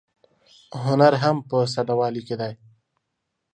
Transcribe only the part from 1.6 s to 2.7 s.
ساده والي کې دی.